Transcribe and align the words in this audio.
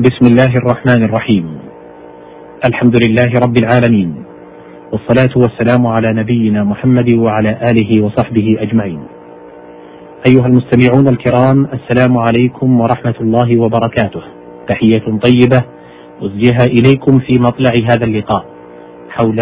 بسم 0.00 0.32
الله 0.32 0.56
الرحمن 0.56 1.02
الرحيم. 1.02 1.58
الحمد 2.68 2.96
لله 3.06 3.30
رب 3.44 3.56
العالمين 3.62 4.24
والصلاة 4.92 5.34
والسلام 5.36 5.86
على 5.86 6.12
نبينا 6.12 6.64
محمد 6.64 7.14
وعلى 7.14 7.60
آله 7.70 8.04
وصحبه 8.04 8.56
أجمعين. 8.60 9.00
أيها 10.28 10.46
المستمعون 10.46 11.08
الكرام 11.08 11.68
السلام 11.76 12.18
عليكم 12.18 12.80
ورحمة 12.80 13.14
الله 13.20 13.56
وبركاته. 13.56 14.22
تحية 14.68 15.06
طيبة 15.26 15.60
أزجها 16.22 16.64
إليكم 16.76 17.18
في 17.18 17.38
مطلع 17.38 17.72
هذا 17.92 18.04
اللقاء 18.06 18.44
حول 19.10 19.40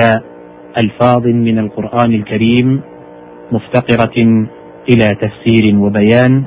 ألفاظ 0.82 1.27
من 1.27 1.59
القرآن 1.59 2.14
الكريم 2.14 2.80
مفتقرة 3.52 4.16
إلى 4.90 5.06
تفسير 5.22 5.79
وبيان 5.79 6.45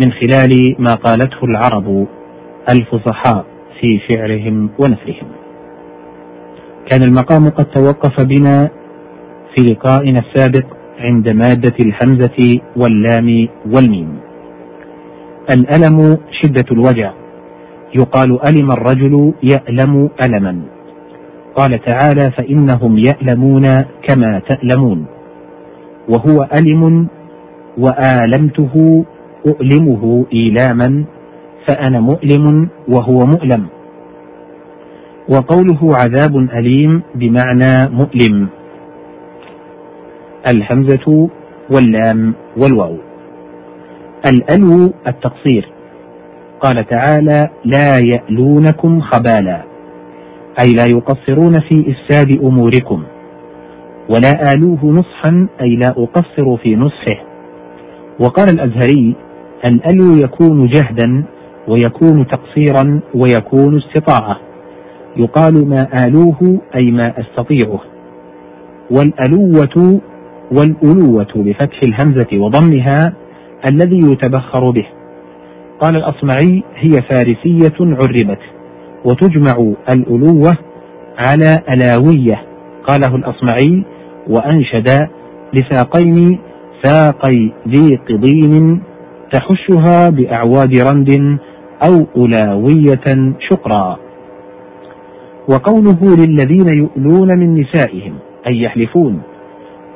من 0.00 0.12
خلال 0.12 0.52
ما 0.78 0.94
قالته 0.94 1.44
العرب 1.44 2.06
الفصحاء 2.68 3.53
في 3.84 4.00
شعرهم 4.08 4.70
ونثرهم. 4.80 5.28
كان 6.90 7.02
المقام 7.02 7.48
قد 7.48 7.64
توقف 7.64 8.24
بنا 8.24 8.70
في 9.54 9.70
لقائنا 9.72 10.18
السابق 10.18 10.66
عند 10.98 11.28
مادة 11.28 11.76
الحمزة 11.84 12.60
واللام 12.76 13.48
والميم. 13.72 14.10
الألم 15.54 16.18
شدة 16.30 16.64
الوجع 16.72 17.12
يقال 17.94 18.30
ألم 18.48 18.68
الرجل 18.70 19.34
يألم 19.42 20.10
ألما 20.22 20.60
قال 21.56 21.80
تعالى 21.80 22.30
فإنهم 22.30 22.98
يألمون 22.98 23.62
كما 24.08 24.42
تألمون 24.50 25.06
وهو 26.08 26.48
ألم 26.58 27.08
وآلمته 27.78 29.04
أؤلمه 29.46 30.26
إيلاما 30.32 31.04
فأنا 31.68 32.00
مؤلم 32.00 32.68
وهو 32.88 33.18
مؤلم 33.26 33.66
وقوله 35.28 35.96
عذاب 35.96 36.36
أليم 36.36 37.02
بمعنى 37.14 37.88
مؤلم. 37.90 38.48
الهمزة 40.48 41.28
واللام 41.70 42.34
والواو. 42.56 42.96
الألو 44.26 44.92
التقصير. 45.06 45.68
قال 46.60 46.86
تعالى 46.86 47.48
لا 47.64 47.98
يألونكم 48.02 49.00
خبالا. 49.00 49.62
أي 50.62 50.72
لا 50.72 50.84
يقصرون 50.88 51.60
في 51.60 51.92
إفساد 51.92 52.40
أموركم. 52.42 53.02
ولا 54.08 54.52
آلوه 54.52 54.84
نصحا 54.84 55.46
أي 55.60 55.76
لا 55.76 55.88
أقصر 55.88 56.56
في 56.56 56.76
نصحه. 56.76 57.22
وقال 58.20 58.48
الأزهري 58.48 59.14
الألو 59.64 60.24
يكون 60.24 60.66
جهدا 60.66 61.24
ويكون 61.68 62.26
تقصيرا 62.26 63.00
ويكون 63.14 63.76
استطاعة. 63.76 64.53
يقال 65.16 65.68
ما 65.68 65.88
آلوه 66.06 66.60
أي 66.74 66.90
ما 66.90 67.14
أستطيعه. 67.20 67.80
والألوة 68.90 70.00
والألوة 70.52 71.32
بفتح 71.36 71.80
الهمزة 71.82 72.28
وضمها 72.32 73.12
الذي 73.70 73.98
يتبخر 73.98 74.70
به. 74.70 74.86
قال 75.80 75.96
الأصمعي 75.96 76.62
هي 76.76 77.02
فارسية 77.02 77.76
عربت 77.80 78.38
وتجمع 79.04 79.72
الألوة 79.90 80.58
على 81.18 81.62
ألاوية. 81.70 82.42
قاله 82.88 83.16
الأصمعي 83.16 83.84
وأنشد 84.28 85.08
لساقين 85.52 86.38
ساقي 86.82 87.50
ذي 87.68 87.96
قضين 88.08 88.82
تحشها 89.32 90.10
بأعواد 90.10 90.78
رند 90.88 91.38
أو 91.88 92.24
ألاوية 92.24 93.34
شقرا. 93.50 94.03
وقوله 95.48 96.16
للذين 96.18 96.68
يؤلون 96.68 97.38
من 97.38 97.60
نسائهم 97.60 98.14
أي 98.46 98.62
يحلفون 98.62 99.22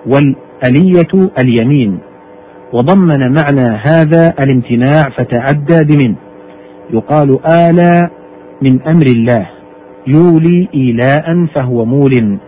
والألية 0.07 1.31
اليمين 1.43 1.99
وضمن 2.73 3.19
معنى 3.19 3.81
هذا 3.83 4.35
الامتناع 4.41 5.03
فتعدى 5.17 5.79
بمن؟ 5.85 6.15
يقال 6.91 7.39
آلى 7.47 8.11
من 8.63 8.83
أمر 8.83 9.07
الله 9.07 9.47
يولي 10.07 10.69
إيلاء 10.75 11.47
فهو 11.55 11.85
مول. 11.85 12.39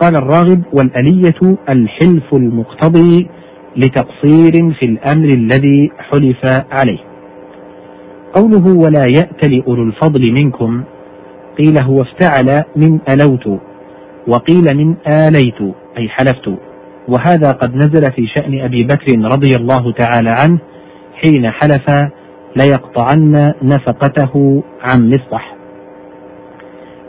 قال 0.00 0.16
الراغب 0.16 0.62
والألية 0.72 1.56
الحلف 1.68 2.34
المقتضي 2.34 3.28
لتقصير 3.76 4.52
في 4.78 4.86
الأمر 4.86 5.28
الذي 5.28 5.90
حلف 5.98 6.64
عليه. 6.70 6.98
قوله 8.34 8.76
ولا 8.78 9.02
يأتل 9.08 9.62
أولو 9.68 9.82
الفضل 9.82 10.22
منكم 10.42 10.82
قيل 11.58 11.82
هو 11.82 12.02
افتعل 12.02 12.64
من 12.76 12.98
ألوت 13.08 13.60
وقيل 14.28 14.64
من 14.76 14.94
آليت 15.06 15.60
أي 15.98 16.08
حلفت. 16.08 16.58
وهذا 17.08 17.50
قد 17.50 17.76
نزل 17.76 18.12
في 18.12 18.26
شأن 18.26 18.60
أبي 18.60 18.84
بكر 18.84 19.18
رضي 19.18 19.52
الله 19.56 19.92
تعالى 19.92 20.30
عنه 20.30 20.58
حين 21.14 21.50
حلف 21.50 22.10
ليقطعن 22.56 23.54
نفقته 23.62 24.62
عن 24.82 25.08
مصطح 25.08 25.54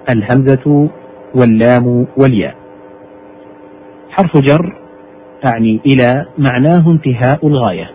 الهمزة 0.09 0.89
واللام 1.35 2.07
والياء. 2.17 2.55
حرف 4.09 4.37
جر 4.37 4.75
تعني 5.43 5.79
إلى 5.85 6.25
معناه 6.37 6.91
انتهاء 6.91 7.47
الغاية. 7.47 7.91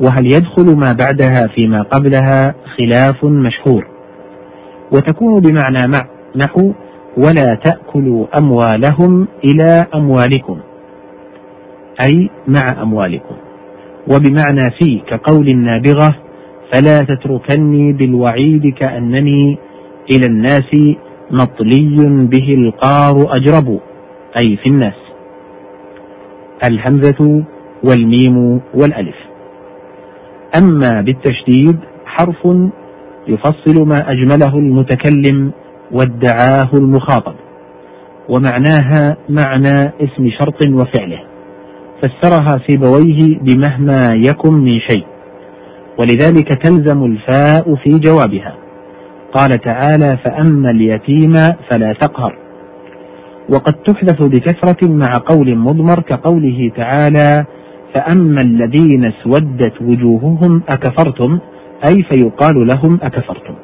وهل 0.00 0.26
يدخل 0.26 0.76
ما 0.76 0.96
بعدها 1.00 1.48
فيما 1.54 1.82
قبلها 1.82 2.54
خلاف 2.76 3.24
مشهور؟ 3.24 3.97
وتكون 4.92 5.40
بمعنى 5.40 5.88
مع 5.88 6.06
نحو 6.36 6.72
ولا 7.16 7.58
تأكلوا 7.64 8.26
أموالهم 8.38 9.28
إلى 9.44 9.86
أموالكم. 9.94 10.58
أي 12.04 12.30
مع 12.48 12.82
أموالكم. 12.82 13.34
وبمعنى 14.12 14.70
في 14.78 15.00
كقول 15.06 15.48
النابغة 15.48 16.14
فلا 16.72 16.96
تتركني 16.96 17.92
بالوعيد 17.92 18.74
كأنني 18.74 19.58
إلى 20.12 20.26
الناس 20.26 20.70
مطلي 21.30 22.26
به 22.26 22.54
القار 22.54 23.36
أجرب 23.36 23.80
أي 24.36 24.56
في 24.56 24.68
الناس. 24.68 24.94
الهمزة 26.70 27.44
والميم 27.84 28.60
والألف. 28.74 29.16
أما 30.62 31.00
بالتشديد 31.00 31.78
حرف 32.06 32.46
يفصل 33.28 33.86
ما 33.88 34.10
أجمله 34.12 34.58
المتكلم 34.58 35.52
وادعاه 35.92 36.70
المخاطب 36.74 37.34
ومعناها 38.28 39.16
معنى 39.28 39.92
اسم 40.00 40.30
شرط 40.38 40.62
وفعله 40.62 41.18
فسرها 42.02 42.52
سيبويه 42.66 43.38
بمهما 43.38 44.14
يكن 44.14 44.54
من 44.54 44.80
شيء 44.80 45.04
ولذلك 45.98 46.48
تلزم 46.64 47.04
الفاء 47.04 47.74
في 47.74 47.98
جوابها 47.98 48.54
قال 49.32 49.50
تعالى 49.50 50.18
فأما 50.24 50.70
اليتيم 50.70 51.32
فلا 51.70 51.92
تقهر. 52.00 52.38
وقد 53.48 53.72
تحذف 53.72 54.22
بكثرة 54.22 54.88
مع 54.88 55.12
قول 55.26 55.56
مضمر 55.56 56.00
كقوله 56.00 56.72
تعالى 56.76 57.44
فأما 57.94 58.40
الذين 58.40 59.02
اسودت 59.04 59.82
وجوههم 59.82 60.62
أكفرتم 60.68 61.38
أي 61.84 62.02
فيقال 62.12 62.66
لهم 62.66 62.98
أكفرتم. 63.02 63.54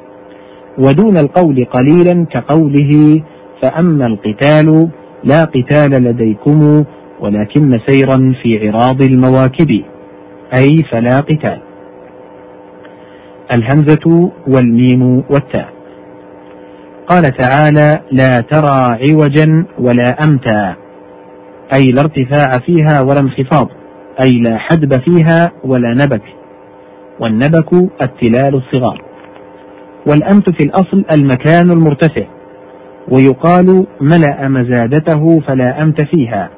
ودون 0.77 1.17
القول 1.17 1.65
قليلا 1.65 2.25
كقوله 2.25 3.21
فأما 3.61 4.05
القتال 4.05 4.89
لا 5.23 5.43
قتال 5.43 5.91
لديكم 6.03 6.83
ولكن 7.19 7.79
سيرا 7.87 8.33
في 8.41 8.67
عراض 8.69 9.01
المواكب 9.01 9.81
أي 10.57 10.83
فلا 10.91 11.19
قتال. 11.19 11.61
الهمزة 13.51 14.31
والميم 14.47 15.23
والتاء. 15.29 15.69
قال 17.07 17.23
تعالى 17.23 18.01
لا 18.11 18.43
ترى 18.51 18.97
عوجا 19.01 19.65
ولا 19.79 20.15
أمتا 20.23 20.75
أي 21.73 21.91
لا 21.91 22.01
ارتفاع 22.01 22.51
فيها 22.65 23.01
ولا 23.01 23.19
انخفاض 23.19 23.67
أي 24.21 24.31
لا 24.41 24.57
حدب 24.57 24.99
فيها 24.99 25.51
ولا 25.63 25.93
نبك 25.93 26.21
والنبك 27.19 27.73
التلال 28.01 28.55
الصغار. 28.55 29.01
والأمت 30.07 30.49
في 30.49 30.63
الأصل 30.63 31.05
المكان 31.11 31.71
المرتفع 31.71 32.23
ويقال 33.11 33.87
ملأ 34.01 34.47
مزادته 34.47 35.39
فلا 35.47 35.81
أمت 35.81 36.01
فيها 36.01 36.49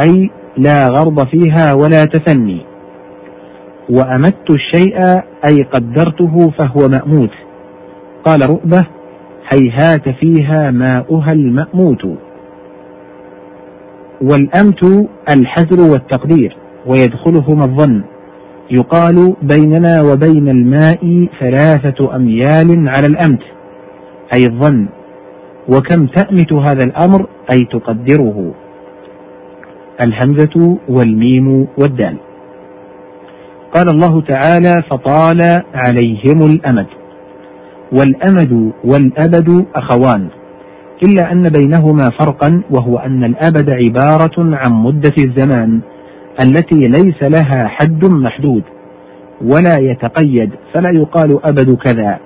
أي 0.00 0.30
لا 0.56 0.88
غرض 0.88 1.26
فيها 1.26 1.74
ولا 1.74 2.04
تثني 2.04 2.60
وأمت 3.90 4.50
الشيء 4.50 4.98
أي 5.48 5.62
قدرته 5.72 6.50
فهو 6.50 6.88
مأموت. 6.88 7.30
قال 8.24 8.50
رؤبة 8.50 8.86
هيهات 9.52 10.08
فيها 10.08 10.70
ماؤها 10.70 11.32
المأموت. 11.32 12.04
والأمت 14.22 15.08
الحذر 15.30 15.90
والتقدير 15.92 16.56
ويدخلهما 16.86 17.64
الظن. 17.64 18.02
يقال 18.70 19.36
بيننا 19.42 20.02
وبين 20.02 20.48
الماء 20.48 21.28
ثلاثة 21.40 22.16
أميال 22.16 22.88
على 22.88 23.06
الأمت 23.08 23.42
أي 24.34 24.40
الظن. 24.46 24.86
وكم 25.68 26.06
تأمت 26.06 26.52
هذا 26.52 26.84
الأمر؟ 26.84 27.26
أي 27.52 27.58
تقدره. 27.72 28.54
الهمزة 30.02 30.78
والميم 30.88 31.66
والدال. 31.78 32.16
قال 33.74 33.88
الله 33.88 34.20
تعالى 34.20 34.82
فطال 34.90 35.62
عليهم 35.74 36.42
الأمد. 36.44 36.86
والأمد 37.92 38.72
والأبد 38.84 39.64
أخوان 39.74 40.28
إلا 41.02 41.32
أن 41.32 41.48
بينهما 41.48 42.10
فرقا 42.20 42.62
وهو 42.70 42.98
أن 42.98 43.24
الأبد 43.24 43.70
عبارة 43.70 44.34
عن 44.38 44.72
مدة 44.72 45.14
الزمان. 45.18 45.80
التي 46.42 46.88
ليس 46.88 47.22
لها 47.22 47.68
حد 47.68 48.04
محدود 48.12 48.62
ولا 49.42 49.76
يتقيد 49.78 50.50
فلا 50.72 50.90
يقال 50.90 51.40
أبد 51.44 51.76
كذا. 51.76 52.18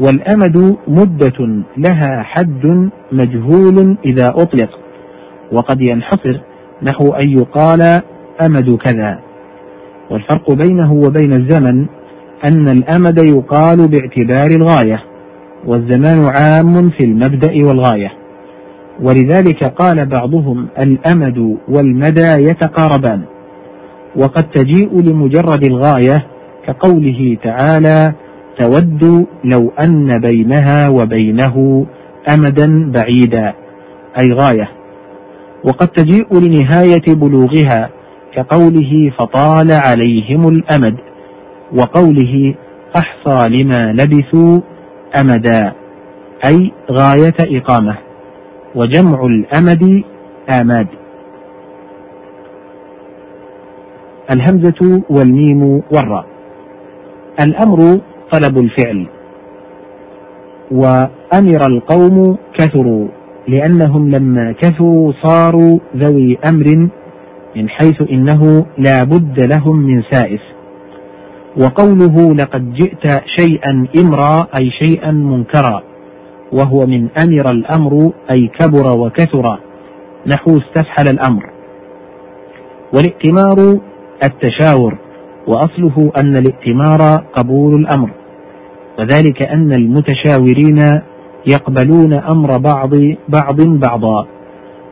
والأمد 0.00 0.76
مدة 0.88 1.62
لها 1.76 2.22
حد 2.22 2.90
مجهول 3.12 3.96
إذا 4.04 4.28
أطلق 4.28 4.78
وقد 5.52 5.80
ينحصر 5.80 6.40
نحو 6.82 7.12
أن 7.12 7.28
يقال 7.28 7.82
أمد 8.40 8.76
كذا. 8.76 9.18
والفرق 10.10 10.52
بينه 10.52 10.92
وبين 10.92 11.32
الزمن 11.32 11.86
أن 12.44 12.68
الأمد 12.68 13.18
يقال 13.18 13.88
باعتبار 13.88 14.50
الغاية 14.50 15.02
والزمان 15.66 16.24
عام 16.24 16.90
في 16.90 17.04
المبدأ 17.04 17.52
والغاية. 17.66 18.21
ولذلك 19.00 19.64
قال 19.64 20.06
بعضهم 20.06 20.68
الأمد 20.78 21.56
والمدى 21.68 22.30
يتقاربان 22.50 23.22
وقد 24.16 24.42
تجيء 24.42 25.00
لمجرد 25.00 25.64
الغاية 25.70 26.26
كقوله 26.66 27.36
تعالى 27.42 28.12
تود 28.60 29.26
لو 29.44 29.72
أن 29.84 30.20
بينها 30.20 30.88
وبينه 30.88 31.86
أمدا 32.34 32.92
بعيدا. 32.92 33.54
أي 34.20 34.32
غاية. 34.32 34.68
وقد 35.64 35.88
تجيء 35.88 36.40
لنهاية 36.40 37.14
بلوغها 37.14 37.90
كقوله 38.34 39.12
فطال 39.18 39.72
عليهم 39.72 40.48
الأمد 40.48 40.96
وقوله 41.74 42.54
أحصى 42.96 43.50
لما 43.50 43.92
لبثوا 43.92 44.60
أمدا. 45.20 45.72
أي 46.46 46.72
غاية 46.90 47.58
إقامة. 47.58 47.96
وجمع 48.74 49.26
الأمد 49.26 50.02
آماد. 50.60 50.86
الهمزة 54.30 55.02
والميم 55.10 55.82
والراء. 55.94 56.26
الأمر 57.44 58.00
طلب 58.32 58.58
الفعل. 58.58 59.06
وأمر 60.70 61.66
القوم 61.66 62.36
كثروا 62.54 63.08
لأنهم 63.48 64.10
لما 64.10 64.52
كثروا 64.52 65.12
صاروا 65.26 65.78
ذوي 65.96 66.38
أمر 66.48 66.88
من 67.56 67.68
حيث 67.68 68.02
إنه 68.10 68.66
لا 68.78 69.04
بد 69.04 69.40
لهم 69.56 69.76
من 69.76 70.02
سائس. 70.10 70.40
وقوله 71.56 72.34
لقد 72.34 72.72
جئت 72.72 73.22
شيئا 73.40 73.86
إمرا 74.02 74.46
أي 74.58 74.70
شيئا 74.70 75.10
منكرا. 75.10 75.82
وهو 76.52 76.86
من 76.86 77.08
أمر 77.24 77.50
الأمر 77.50 78.12
أي 78.34 78.50
كبر 78.60 78.98
وكثر. 78.98 79.58
نحو 80.26 80.58
استفحل 80.58 81.08
الأمر. 81.10 81.50
والائتمار 82.94 83.80
التشاور 84.24 84.98
وأصله 85.46 86.12
أن 86.20 86.36
الائتمار 86.36 87.24
قبول 87.32 87.80
الأمر. 87.80 88.10
وذلك 88.98 89.48
أن 89.48 89.72
المتشاورين 89.72 91.00
يقبلون 91.46 92.12
أمر 92.12 92.58
بعض 92.58 92.90
بعض 93.28 93.60
بعضا. 93.60 94.26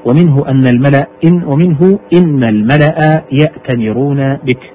ومنه 0.06 0.44
أن 0.48 0.66
الملأ 0.66 1.06
إن 1.24 1.44
ومنه 1.44 1.98
إن 2.14 2.44
الملأ 2.44 3.22
يأتمرون 3.32 4.36
بك. 4.36 4.72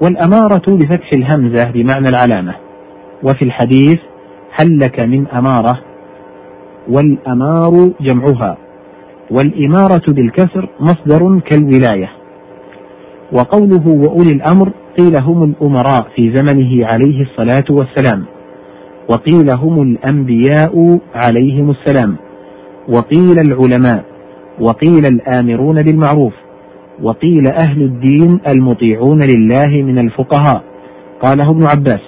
والأمارة 0.00 0.62
بفتح 0.68 1.12
الهمزة 1.12 1.70
بمعنى 1.70 2.08
العلامة. 2.08 2.54
وفي 3.22 3.42
الحديث 3.42 3.98
هل 4.60 4.78
لك 4.78 5.04
من 5.04 5.26
أمارة 5.26 5.80
والأمار 6.88 7.90
جمعها 8.00 8.56
والإمارة 9.30 10.02
بالكسر 10.08 10.68
مصدر 10.80 11.40
كالولاية. 11.40 12.10
وقوله 13.32 13.88
وأولي 13.88 14.32
الأمر 14.32 14.72
قيل 14.98 15.22
هم 15.22 15.42
الأمراء 15.42 16.06
في 16.16 16.34
زمنه 16.34 16.86
عليه 16.86 17.22
الصلاة 17.22 17.64
والسلام 17.70 18.24
وقيل 19.10 19.50
هم 19.50 19.82
الأنبياء 19.82 20.98
عليهم 21.14 21.70
السلام 21.70 22.16
وقيل 22.88 23.38
العلماء 23.38 24.04
وقيل 24.60 25.06
الآمرون 25.06 25.82
بالمعروف 25.82 26.32
وقيل 27.02 27.44
أهل 27.62 27.82
الدين 27.82 28.40
المطيعون 28.48 29.18
لله 29.22 29.82
من 29.82 29.98
الفقهاء. 29.98 30.62
قاله 31.22 31.50
ابن 31.50 31.62
عباس 31.62 32.00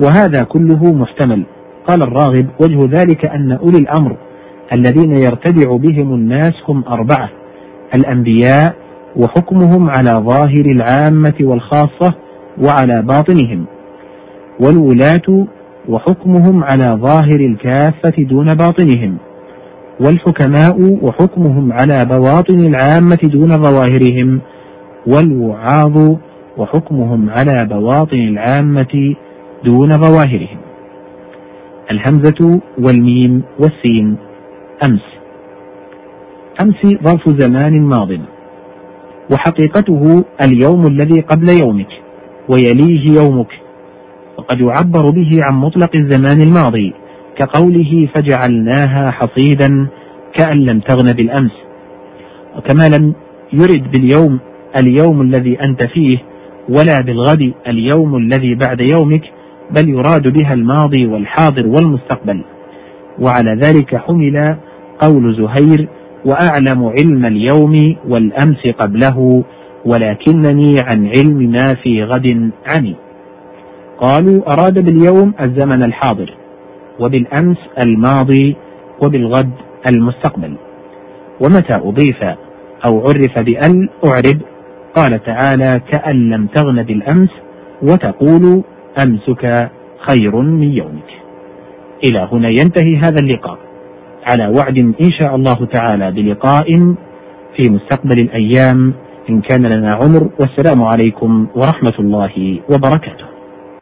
وهذا 0.00 0.44
كله 0.44 0.92
محتمل 0.94 1.42
قال 1.88 2.02
الراغب 2.02 2.46
وجه 2.60 3.00
ذلك 3.00 3.24
أن 3.24 3.52
أولي 3.52 3.78
الأمر 3.78 4.16
الذين 4.72 5.16
يرتدع 5.16 5.76
بهم 5.76 6.14
الناس 6.14 6.52
هم 6.68 6.84
أربعة 6.88 7.28
الأنبياء 7.94 8.74
وحكمهم 9.16 9.90
على 9.90 10.10
ظاهر 10.10 10.64
العامة 10.66 11.34
والخاصة 11.40 12.14
وعلى 12.62 13.02
باطنهم 13.02 13.64
والولاة 14.60 15.46
وحكمهم 15.88 16.64
على 16.64 16.98
ظاهر 17.00 17.40
الكافة 17.40 18.22
دون 18.22 18.46
باطنهم 18.46 19.16
والحكماء 20.00 20.98
وحكمهم 21.02 21.72
على 21.72 21.98
بواطن 22.04 22.60
العامة 22.60 23.18
دون 23.24 23.48
ظواهرهم 23.48 24.40
والوعاظ 25.06 26.16
وحكمهم 26.58 27.30
على 27.30 27.66
بواطن 27.70 28.16
العامة 28.16 29.14
دون 29.64 29.88
ظواهرهم. 29.88 30.63
الهمزة 31.90 32.60
والميم 32.78 33.42
والسين. 33.58 34.16
أمس. 34.86 35.00
أمس 36.62 36.96
ظرف 37.04 37.28
زمان 37.40 37.82
ماض. 37.82 38.08
وحقيقته 39.32 40.24
اليوم 40.44 40.86
الذي 40.86 41.20
قبل 41.20 41.46
يومك. 41.62 41.88
ويليه 42.48 43.04
يومك. 43.20 43.52
وقد 44.38 44.60
يعبر 44.60 45.10
به 45.10 45.30
عن 45.44 45.54
مطلق 45.54 45.96
الزمان 45.96 46.40
الماضي. 46.40 46.92
كقوله 47.36 48.00
فجعلناها 48.14 49.10
حصيدا 49.10 49.86
كأن 50.38 50.64
لم 50.64 50.80
تغن 50.80 51.16
بالأمس. 51.16 51.52
وكما 52.56 52.96
لم 52.96 53.14
يرد 53.52 53.90
باليوم 53.92 54.38
اليوم 54.76 55.22
الذي 55.22 55.60
أنت 55.60 55.82
فيه 55.82 56.18
ولا 56.68 57.00
بالغد 57.06 57.52
اليوم 57.68 58.16
الذي 58.16 58.54
بعد 58.54 58.80
يومك 58.80 59.22
بل 59.70 59.88
يراد 59.88 60.28
بها 60.28 60.54
الماضي 60.54 61.06
والحاضر 61.06 61.66
والمستقبل. 61.66 62.44
وعلى 63.18 63.60
ذلك 63.64 63.96
حمل 63.96 64.56
قول 65.02 65.34
زهير 65.34 65.88
وأعلم 66.24 66.84
علم 66.84 67.26
اليوم 67.26 67.96
والأمس 68.08 68.70
قبله 68.80 69.44
ولكنني 69.84 70.80
عن 70.80 71.06
علم 71.06 71.38
ما 71.50 71.74
في 71.82 72.04
غد 72.04 72.50
عني. 72.66 72.96
قالوا 73.98 74.42
أراد 74.52 74.78
باليوم 74.78 75.34
الزمن 75.40 75.84
الحاضر 75.84 76.34
وبالأمس 77.00 77.58
الماضي 77.82 78.56
وبالغد 79.04 79.50
المستقبل. 79.86 80.56
ومتى 81.40 81.74
أضيف 81.74 82.22
أو 82.88 83.00
عرف 83.00 83.42
بأل 83.42 83.88
أعرب؟ 84.04 84.40
قال 84.96 85.22
تعالى 85.24 85.80
كأن 85.90 86.30
لم 86.30 86.46
تغن 86.46 86.82
بالأمس 86.82 87.30
وتقول 87.82 88.62
أمسك 89.02 89.70
خير 90.10 90.36
من 90.36 90.72
يومك. 90.72 91.10
إلى 92.04 92.28
هنا 92.32 92.48
ينتهي 92.48 92.96
هذا 92.96 93.20
اللقاء. 93.20 93.58
على 94.24 94.58
وعد 94.58 94.78
إن 94.78 95.10
شاء 95.18 95.36
الله 95.36 95.68
تعالى 95.74 96.10
بلقاء 96.10 96.94
في 97.56 97.70
مستقبل 97.70 98.20
الأيام. 98.20 98.94
إن 99.30 99.40
كان 99.40 99.64
لنا 99.76 99.94
عمر 99.94 100.30
والسلام 100.40 100.82
عليكم 100.82 101.46
ورحمة 101.54 101.94
الله 101.98 102.60
وبركاته. 102.70 103.33